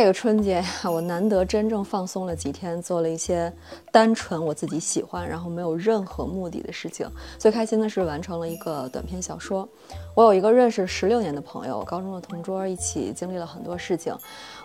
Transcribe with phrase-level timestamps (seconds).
[0.00, 3.52] 这个春节呀我难得真正放松了几天，做了一些
[3.92, 7.06] 单纯我自己喜欢，然后没有任何目的的事情。
[7.36, 9.68] 最开心的是完成了一个短篇小说。
[10.14, 14.16] 我有一个认识十六年的朋友，高中的同桌，一起经历了很多事情。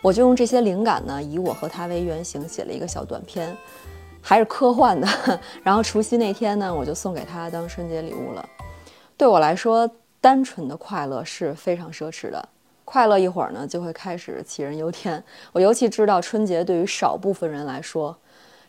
[0.02, 3.54] 我就用这些灵感呢，以我和他为原型写了一个小短片，
[4.22, 5.06] 还是科幻的。
[5.62, 8.49] 然后除夕那天呢，我就送给他当春节礼物了。
[9.17, 9.90] 对我来说，
[10.22, 12.49] 单纯的快乐是非常奢侈的。
[12.86, 15.22] 快乐一会儿呢，就会开始杞人忧天。
[15.52, 18.16] 我尤其知道春节对于少部分人来说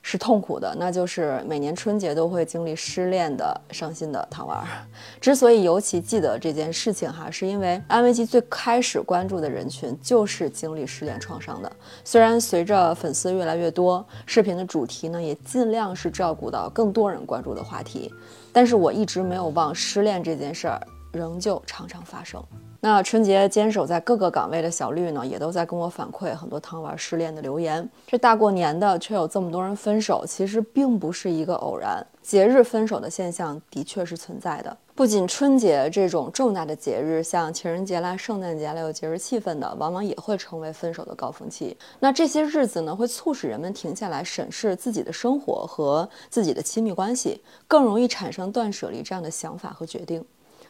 [0.02, 4.64] 是痛苦的，那就是每年春节都会经历失恋的、伤心的糖丸。
[5.20, 11.70] 之所以尤其记得这件事情哈，是因为安慰剂最开始关注的人群就是经历失恋创伤的。
[12.04, 18.14] 虽然随着粉丝越来越多，视频的主题呢也尽量是照顾到更多人关注的话题，
[18.52, 20.80] 但是我一直没有忘失恋这件事儿，
[21.12, 22.40] 仍旧常常发生。
[22.80, 27.88] 那春节坚守在各个岗位的小绿呢，也都在跟我反馈很多糖丸失恋的留言。
[28.06, 32.06] 这大过年的，却有这么多人分手，其实并不是一个偶然。
[32.22, 34.76] 节日分手的现象的确是存在的。
[34.96, 41.76] 不仅春节这种重大的节日，像情人节啦、圣诞节啦，有节日气氛的，往往也会成为分手的高峰期。
[42.00, 50.24] 那这些日子呢，会促使人们停下来审视自己的生活和自己的亲密关系，更容易产生断舍离这样的想法和决定。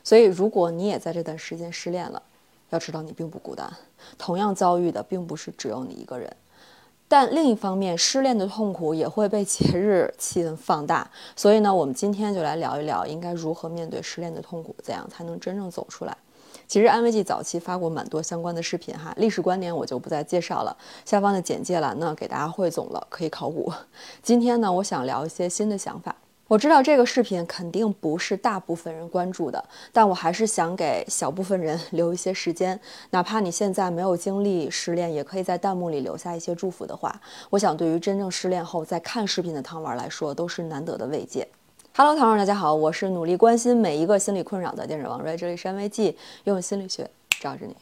[0.07, 2.23] 所以，如果你也在这段时间失恋了，
[2.71, 3.69] 要知道你并不孤单，
[4.17, 6.33] 同样遭遇的并不是只有你一个人。
[7.09, 11.11] 但另一方面，失恋的痛苦也会被节日气氛放大。
[11.35, 16.17] 所以呢，我们今天就来聊一聊，应该如何面对失恋的痛苦，怎样才能真正走出来。
[16.69, 23.73] 其实安慰剂早期发过蛮多相关的视频哈，历史观点我就不再介绍了，下方的简介栏呢给大家汇总了，可以考古。
[24.23, 26.15] 今天呢，我想聊一些新的想法。
[26.49, 32.79] 我知道这个视频肯定不是大部分人关注的，但我还是想给小部分人 留一些时间。
[33.11, 37.21] 哪怕你现在没有经历失恋，也可以在弹幕里留下一些祝福的话。
[37.51, 41.49] 我想，对于真正失恋后在看视频的糖丸来说，都是难得的慰藉。
[41.97, 47.75] Hello，糖丸，大家好，我是努力关心每一个心理困扰的电视王瑞，这里是安慰剂，用心理学罩着你。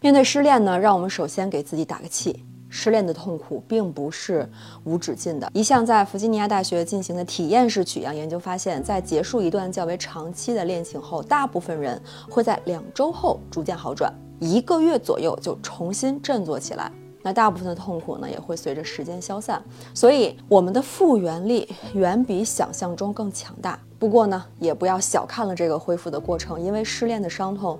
[0.00, 2.44] 面对失恋呢，让我们首先给自己打个气。
[2.76, 4.50] 失恋的痛苦并不是
[4.82, 5.48] 无止境的。
[5.54, 16.90] 一项在弗吉尼亚大学进行的体验式取样研究发现，在结束一段较为长期的恋情后，大部分人会在两周后逐渐好转，一个月左右就重新振作起来。
[17.22, 19.62] 那大部分的痛苦呢，也会随着时间消散。
[19.94, 23.78] 所以，我们的复原力远比想象中更强大。
[24.00, 27.78] 不过呢，也不要小看了这个恢复的过程，因为失恋的伤痛。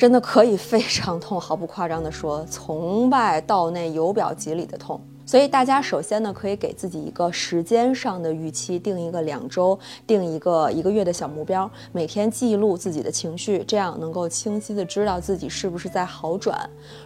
[0.00, 4.98] 真的可以非常痛，毫不夸张地说，从外到内由表及里的痛。
[5.26, 16.58] 所以大家首先呢，可以给自己一个时间上的预期，定一个两周，定一个一个月的小目标，每天记录自己的情绪，这样能够清晰的知道自己是不是在好转。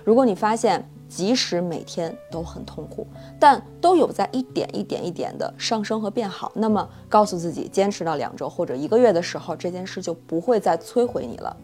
[0.05, 3.05] 如果你发现即使每天都很痛苦，
[3.41, 11.57] 但都有在一点一点一点的上升和变好，那么告诉自己，坚持到两周或者一个月的时候，这件事就不会再摧毁你了。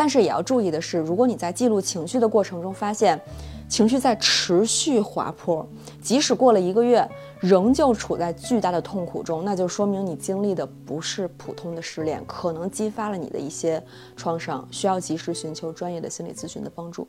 [0.00, 3.20] 但是也要注意的是，如果你在记录情绪的过程中发现
[3.68, 5.68] 情绪在持续滑坡，
[6.00, 7.06] 即使过了一个月，
[7.38, 13.84] 仍旧处在巨大的痛苦中，那就说明你经历的不是普通的失恋，可能激发了你的一些
[14.16, 17.06] 创伤，需要及时寻求专业的心理咨询的帮助。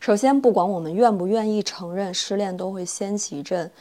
[0.00, 3.72] 首先，不管我们愿不愿意承认，失恋都会掀起一阵。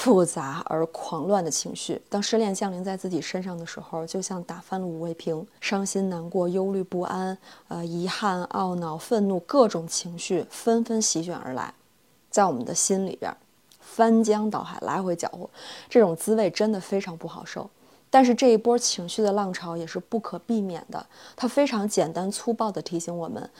[0.00, 7.36] 复杂而狂乱的情绪，当失恋降临在自己身上的时候，就像打翻了五味瓶，伤心、难过、忧虑、不安，
[7.68, 11.74] 呃，遗憾、懊恼、愤怒，各种情绪纷纷席卷而来，
[12.30, 13.30] 在我们的心里边
[13.78, 15.50] 翻江倒海，来回搅和，
[15.90, 17.68] 这种滋味真的非常不好受。
[18.08, 21.04] 但是这一波情绪的浪潮也是不可避免的，
[21.36, 23.50] 它非常简单粗暴地提醒我们。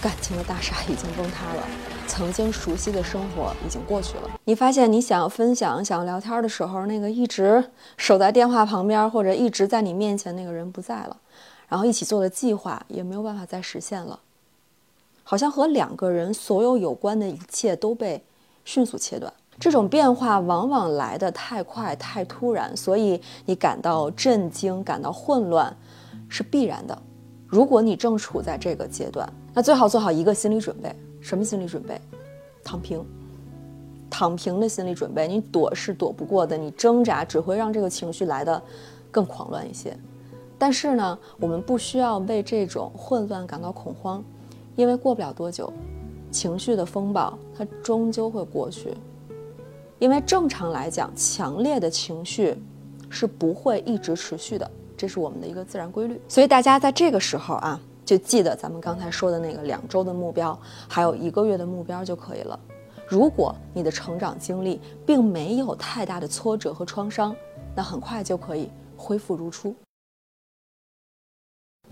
[0.00, 1.66] 感情的大厦已经崩塌了，
[2.06, 4.30] 曾经熟悉的生活已经过去了。
[4.44, 7.64] 你发现你想要分享、想要聊天的时候，那个一直
[7.96, 11.16] 守在电话旁边或者一直在你面前那个人不在了，
[11.68, 14.18] 然后一起做的计划也没有办法再实现了，
[15.22, 18.22] 好像和两个人所有有关的一切都被
[18.64, 19.32] 迅速切断。
[19.58, 25.74] 这种变化往往来得太快、太突然，所以你感到震惊、感到混乱
[26.28, 27.02] 是必然的。
[27.46, 30.92] 如果你正处在这个阶段，那最好做好一个心理准备。
[31.24, 31.98] 什么心理准备？
[32.62, 33.02] 躺平，
[34.10, 35.26] 躺平的心理准备。
[35.26, 38.62] 你躲是躲不过的，你挣扎只会让这个情绪来的
[39.10, 39.96] 更狂乱一些。
[40.58, 44.22] 但是呢，我们不需要为这种混乱感到恐慌，
[44.76, 45.72] 因为过不了多久，
[46.30, 48.92] 情绪的风暴它终究会过去。
[49.98, 52.54] 因为正常来讲，强烈的情绪
[53.08, 54.70] 是不会一直持续的。
[54.94, 60.58] 这是我们的一个自然规律，所以大家在这个时候啊，就记得咱们刚才说的那个两周的目标，
[60.88, 62.58] 还有一个月的目标就可以了。
[63.06, 67.34] 如果你的成长经历并没有太大的挫折和创伤，
[67.74, 69.74] 那很快就可以恢复如初。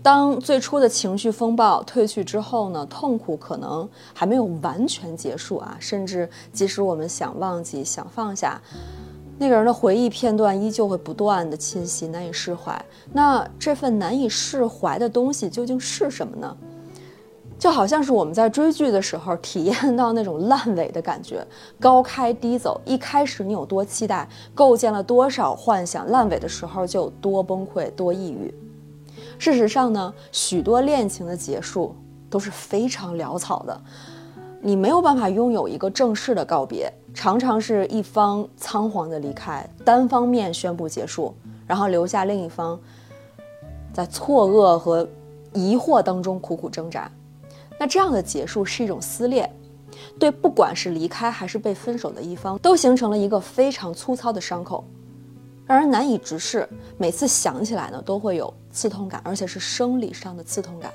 [0.01, 8.59] 当最初的情绪风暴退去之后呢，痛苦可能还没有完全结束啊，甚至即使我们想忘记、想放下，
[9.43, 12.73] 那个人的回忆片段依旧会不断的侵袭，难以释怀。
[13.11, 16.55] 那这份难以释怀的东西究竟是什么呢？
[17.59, 21.45] 就好像是我们在追剧的时候体验到那种烂尾的感觉，
[21.77, 22.79] 高开低走。
[22.85, 24.25] 一开始你有多期待，
[24.55, 28.53] 构建了多少幻想，烂尾的时候就有多崩溃、多抑郁。
[29.37, 31.93] 事实上呢，许多恋情的结束
[32.29, 33.81] 都是非常潦草的，
[34.65, 41.35] 你没有办法拥有一个正式的告别，常常是一方仓皇的离开，单方面宣布结束，
[41.67, 42.79] 然后留下另一方
[43.91, 45.05] 在错愕和
[45.51, 47.11] 疑惑当中苦苦挣扎。
[47.77, 49.51] 那这样的结束是一种撕裂，
[50.17, 54.85] 对不管是离开还是被分手的一方，都形成了一个非常粗糙的伤口，
[55.67, 56.65] 让人难以直视。
[56.97, 60.89] 每次想起来呢，都会有刺痛感，而且是生理上的刺痛感。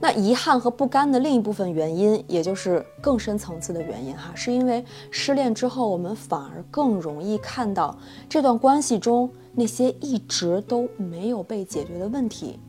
[0.00, 7.96] 那遗憾和不甘的另一部分原因，也就是更深层次的原因哈，是因为失恋之后，我们反而更容易看到
[8.28, 12.60] 这段关系中那些一直都没有被解决的问题。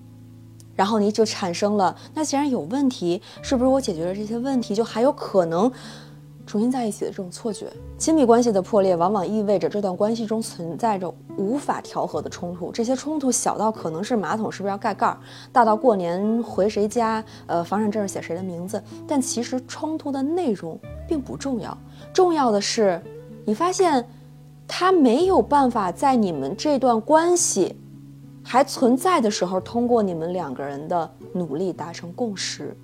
[0.75, 5.69] 然后你就产生了，那既然有问题，是不是我解决了这些问题，就还有可能
[6.49, 7.71] 重新在一起的这种错觉？
[7.95, 12.71] 亲密关系的破裂，往往意味着这段关系中存在着无法调和的冲突。
[12.71, 15.15] 这些冲突小到可能是马桶是不是要盖盖儿，
[15.51, 18.83] 大到过年回谁家，呃，房产证写谁的名字。
[19.07, 20.75] 但其实冲突的内容
[21.07, 21.77] 并不重要，
[22.11, 22.99] 重要的是，
[23.45, 24.03] 你发现
[24.67, 27.79] 他没有办法在你们这段关系。
[28.41, 32.75] 还存在的时候，通过你们两个人的努力达成共识，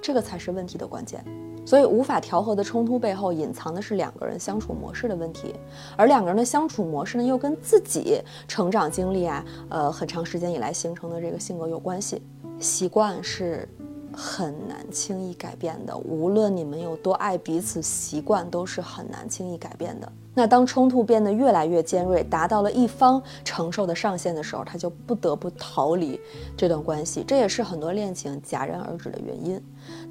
[0.00, 1.22] 这个才是问题的关键。
[1.64, 5.54] 所以，无法调和的冲突背后隐藏的是两个人相处模式的问题，
[5.96, 12.22] 而两个人的相处模式呢，又跟自己成长经历啊，呃，很长时间以来形成的这个性格有关系。
[12.58, 13.68] 习惯是。
[14.14, 20.12] 很难轻易改变的，无论你们有多爱彼此，习惯都是很难轻易改变的。
[20.34, 26.20] 那当冲突变得越来越尖锐，达到了一方承受的上限的时候，他就不得不逃离
[26.54, 29.58] 这段关系，这也是很多恋情戛然而止的原因。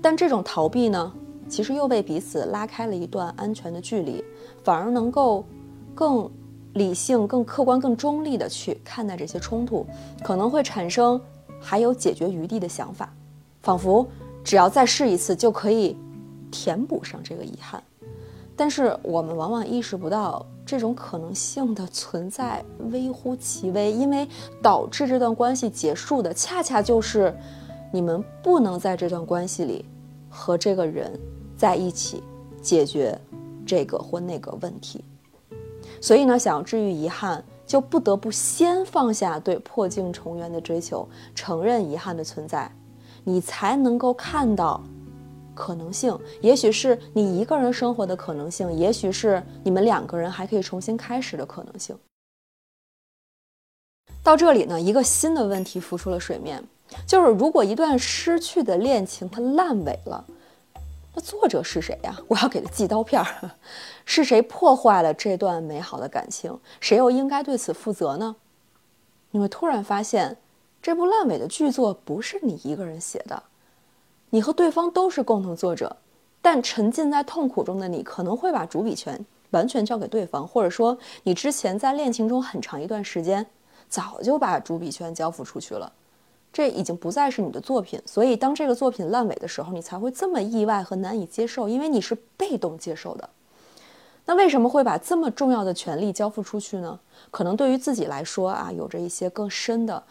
[0.02, 1.14] 但这种逃避呢，
[1.52, 4.24] 其实又为彼此拉开了一段安全的距离，
[4.64, 5.44] 反而能够
[5.94, 6.32] 更
[6.76, 9.86] 理性、更客观、更中立的去看待这些冲突，
[10.24, 11.20] 可能会产生
[11.60, 13.14] 还有解决余地的想法。
[13.62, 14.08] 仿佛
[14.46, 15.98] 只要再试一次就可以
[16.50, 17.84] 填补上这个遗憾，
[18.56, 24.26] 但是我们往往意识不到这种可能性的存在微乎其微，因为
[24.62, 27.36] 导致这段关系结束的恰恰就是
[27.92, 29.84] 你们不能在这段关系里
[30.30, 31.12] 和这个人
[31.62, 32.24] 在一起
[32.60, 33.16] 解决
[33.68, 35.04] 这个或那个问题。
[36.02, 42.72] 所以呢，想要治愈遗憾，就不得不先放下对破镜重圆的追求，承认遗憾的存在。
[43.24, 44.82] 你才能够看到
[45.54, 51.96] 可能性，也许是你一个人生活的可能性，也许是你们两个人还可以重新开始的可能性。
[54.24, 56.64] 到这里呢，一个新的问题浮出了水面，
[57.06, 60.26] 就是如果一段失去的恋情它烂尾了，
[61.14, 62.18] 那作者是谁呀？
[62.30, 63.52] 我要给他寄刀片儿，
[64.06, 66.60] 是谁破坏了这段美好的感情？
[66.80, 68.36] 谁又应该对此负责呢？
[69.32, 70.38] 你会突然发现。
[70.84, 73.44] 这部烂尾的剧作不是你一个人写的，
[74.32, 75.98] 你和对方都是共同作者，
[76.42, 83.46] 但沉浸在痛苦中的你可能会把主笔权完全交给对方，或者说你之前在恋情中很长一段时间
[83.88, 85.94] 早就把主笔权交付出去了，
[86.54, 93.30] 这已经不再是你的作品，所以当这个作品烂尾的时候，你才会这么意外和难以接受，因为你是被动接受的。
[94.26, 97.00] 那为什么会把这么重要的权利交付出去呢？
[97.32, 100.04] 可能对于自己来说啊，有着一些更深的。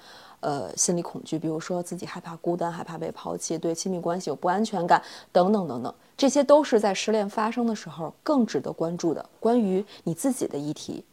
[0.43, 11.05] 呃，心理恐惧，比如说自己害怕孤单，害怕被抛弃，对亲密关系有不安全感，等等等等，这些都是在失恋发生的时候更值得关注的关于你自己的议题。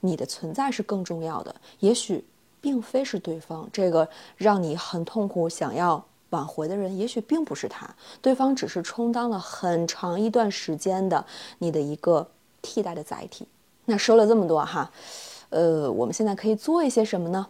[0.00, 2.24] 你的存在是更重要的，也许
[2.62, 11.22] 并非是对方这个让你很痛苦、想要挽回的人，也许并不是他，对方只是充当了很长一段时间的
[11.58, 12.26] 你的一个
[12.62, 13.46] 替代的载体。
[13.84, 14.90] 那说了这么多哈，
[15.50, 17.46] 呃，我们现在可以做一些什么呢？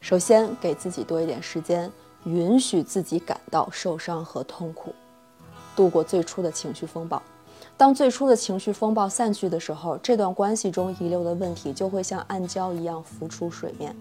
[0.00, 1.92] 首先，给自己多一点时间，
[2.24, 4.94] 允许自己感到受伤和痛苦，
[5.76, 7.22] 度过最初的情绪风暴。
[7.76, 13.94] 当最初的情绪风暴散去的时候，这段关系中遗留的问题就会像暗礁一样浮出水面。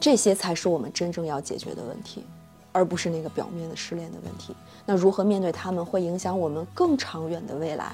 [0.00, 2.24] 这些才是我们真正要解决的问题，
[2.72, 4.54] 而不是那个表面的失恋的问题。
[4.84, 7.92] 那如何面对他们，会影响我们更长远的未来，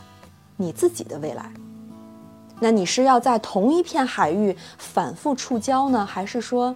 [0.56, 1.52] 你自己的未来。
[2.58, 6.74] 那你是要在同一片海域反复触礁呢，还是说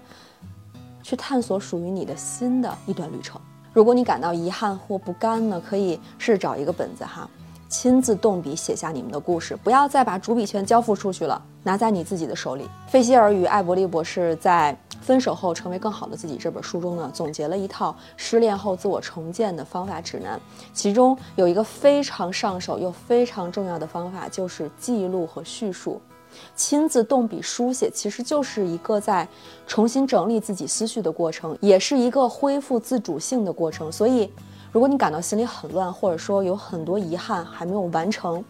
[1.03, 3.41] 去探索属于你的新的一段旅程？
[3.73, 7.29] 如果你感到遗憾或不甘呢，可以试着找一个本子哈。
[7.69, 12.69] 亲自动笔写下你们的故事，不要再把主笔权交付出去了，拿在你自己的手里。
[12.89, 20.41] 费希尔与艾伯利博士在《分手后成为更好的自己》这本书中呢，总结了一套失恋后自我重建的方法指南，
[20.73, 26.01] 其中有一个非常上手又非常重要的方法，就是记录和叙述。
[26.55, 29.27] 亲自动笔书写，其实就是一个在
[29.67, 33.91] 重新整理自己思绪的过程，也是一个恢复自主性的过程。
[33.91, 34.33] 所以。
[34.77, 38.45] 如果你感到心里很乱，或者说有很多遗憾还没有完成，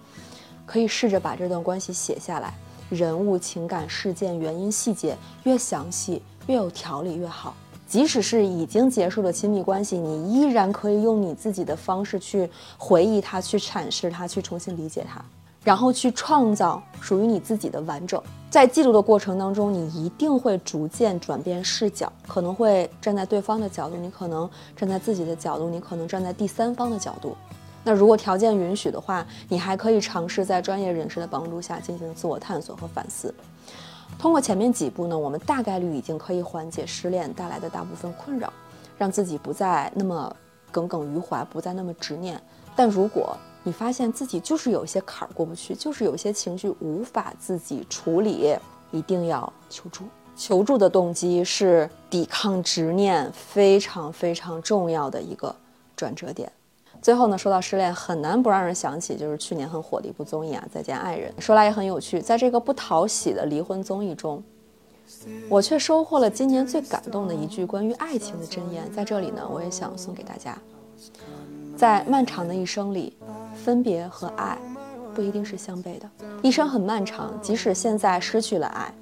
[0.67, 2.53] 可以试着把这段关系写下来，
[2.91, 7.55] 人物、情感、事件、原因、细节越详细、越有条理越好。
[7.87, 15.25] 即使是已经结束的亲密关系，你依然可以用你自己的方式去回忆它、去阐释它、去重新理解它。
[15.67, 18.23] 然后去创造属于你自己的完整。
[18.49, 27.37] 在记录的过程当中，你一定会逐渐转变视角，可能会站在对方的角度，你可能站在自己的角度，你可能站在第三方的角度。
[27.83, 33.35] 那如果条件允许的话，你还可以尝试在专业人士的帮助下进行自我探索和反思。
[34.21, 38.53] 通过前面几步呢，我们大概率已经可以缓解失恋带来的大部分困扰，
[38.97, 40.33] 让自己不再那么
[40.71, 42.41] 耿耿于怀，不再那么执念。
[42.77, 48.55] 但如果你发现自己就是有一些坎儿过不去，就是有一些情绪无法自己处理，
[48.93, 50.05] 一定要求助。
[50.37, 55.53] 求助的动机是抵抗执念非常非常重要的一个
[55.97, 56.51] 转折点。
[57.03, 61.35] 最后呢，说到失恋，很难不让人想起就是去年很火的一部综艺啊，《再见爱人》。
[61.41, 64.41] 说来也很有趣，在这个不讨喜的离婚综艺中，
[65.49, 68.89] 我却收获了今年最感动的一句关于爱情的箴言。
[68.93, 70.57] 在这里呢，我也想送给大家。
[71.77, 73.15] 在漫长的一生里，
[73.57, 74.59] 分别和爱
[75.15, 76.09] 不一定是相悖的。
[76.43, 78.93] 一生很漫长，即使现在失去了爱，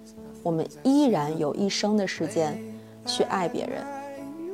[0.42, 2.58] 我们依然有一生的时间
[3.04, 3.84] 去爱别人。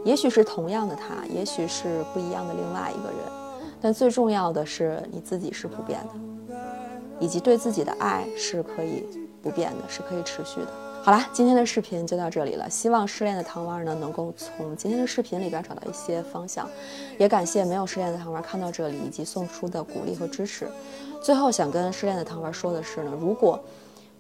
[0.05, 3.19] 也许是同样的他，也许是不一样的另外一个人，
[3.81, 6.57] 但最重要的是你自己是不变的，
[7.21, 9.05] 以及对自己的爱是可以
[9.43, 10.90] 不变的，是可以持续的。
[11.03, 12.69] 好啦，今天的视频就到这里了。
[12.69, 16.69] 希望失恋的糖丸呢，能够从今天的视频里边找到一些方向。
[17.19, 20.69] 也感谢没有失恋的糖丸看到这里以及送出的鼓励和支持。
[21.23, 23.59] 最后想跟失恋的糖丸说的是呢，如果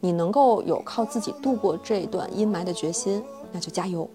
[0.00, 3.22] 你能够有靠自己度过这段阴霾的决心，
[3.52, 4.08] 那就加油。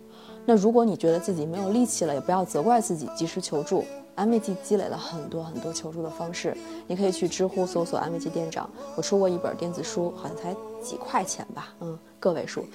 [0.43, 3.85] 那如果你觉得自己没有力气了，也不要责怪自己，及时求助。
[4.15, 6.55] 安慰剂积累了很多很多求助的方式，
[6.87, 8.69] 你可以去知乎搜索“安慰剂店长”。
[8.95, 12.65] 我出过一本电子书，好像才几块钱吧，嗯，个位数。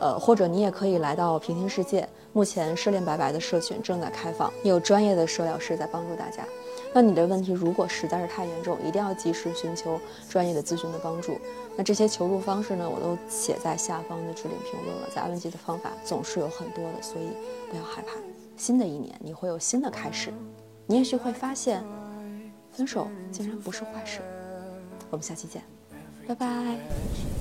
[0.00, 6.44] 呃，或者你也可以来到平行世界，目前失恋白白的社群正在开放，有专业的社疗师在帮助大家。
[6.94, 11.36] 那你的问题如果实在是太严重，一定要及时寻求专业的咨询的帮助。
[11.76, 15.08] 那这些求助方式呢，我都写在下方的置顶评论了。
[15.12, 17.26] 在安慰剂的方法总是有很多的，所以
[17.68, 18.12] 不要害怕。
[18.56, 20.32] 新的一年你会有新的开始。
[20.86, 21.84] 你也许会发现，
[22.70, 24.20] 分手竟然不是坏事。
[25.10, 25.62] 我们下期见，
[26.26, 27.37] 拜拜。